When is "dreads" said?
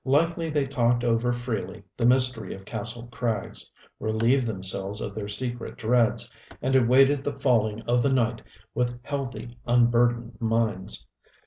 5.77-6.27